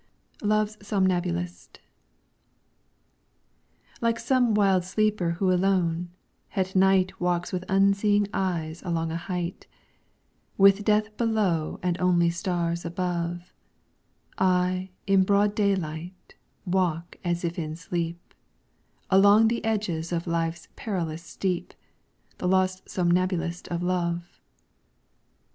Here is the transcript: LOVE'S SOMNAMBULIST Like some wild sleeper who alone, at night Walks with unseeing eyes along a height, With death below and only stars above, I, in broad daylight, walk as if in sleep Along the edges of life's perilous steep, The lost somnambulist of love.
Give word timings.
LOVE'S 0.41 0.79
SOMNAMBULIST 0.81 1.79
Like 4.01 4.17
some 4.17 4.55
wild 4.55 4.83
sleeper 4.83 5.33
who 5.33 5.51
alone, 5.51 6.09
at 6.55 6.75
night 6.75 7.21
Walks 7.21 7.53
with 7.53 7.63
unseeing 7.69 8.25
eyes 8.33 8.81
along 8.81 9.11
a 9.11 9.15
height, 9.15 9.67
With 10.57 10.83
death 10.83 11.15
below 11.17 11.79
and 11.83 11.99
only 12.01 12.31
stars 12.31 12.83
above, 12.83 13.53
I, 14.39 14.89
in 15.05 15.21
broad 15.21 15.53
daylight, 15.53 16.33
walk 16.65 17.17
as 17.23 17.45
if 17.45 17.59
in 17.59 17.75
sleep 17.75 18.33
Along 19.11 19.49
the 19.49 19.63
edges 19.63 20.11
of 20.11 20.25
life's 20.25 20.67
perilous 20.75 21.21
steep, 21.21 21.75
The 22.39 22.47
lost 22.47 22.89
somnambulist 22.89 23.67
of 23.67 23.83
love. 23.83 24.41